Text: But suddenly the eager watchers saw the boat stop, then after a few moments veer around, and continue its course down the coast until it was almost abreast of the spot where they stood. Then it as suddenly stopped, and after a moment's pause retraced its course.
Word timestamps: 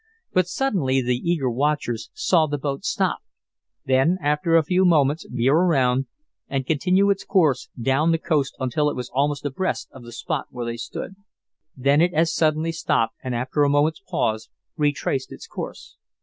But 0.33 0.47
suddenly 0.47 0.99
the 0.99 1.15
eager 1.17 1.47
watchers 1.47 2.09
saw 2.15 2.47
the 2.47 2.57
boat 2.57 2.83
stop, 2.83 3.19
then 3.85 4.17
after 4.19 4.55
a 4.57 4.63
few 4.63 4.83
moments 4.83 5.27
veer 5.29 5.53
around, 5.53 6.07
and 6.47 6.65
continue 6.65 7.11
its 7.11 7.23
course 7.23 7.69
down 7.79 8.11
the 8.11 8.17
coast 8.17 8.55
until 8.59 8.89
it 8.89 8.95
was 8.95 9.11
almost 9.13 9.45
abreast 9.45 9.89
of 9.91 10.01
the 10.03 10.11
spot 10.11 10.47
where 10.49 10.65
they 10.65 10.77
stood. 10.77 11.13
Then 11.77 12.01
it 12.01 12.15
as 12.15 12.33
suddenly 12.33 12.71
stopped, 12.71 13.13
and 13.23 13.35
after 13.35 13.61
a 13.61 13.69
moment's 13.69 14.01
pause 14.09 14.49
retraced 14.75 15.31
its 15.31 15.45
course. 15.45 15.97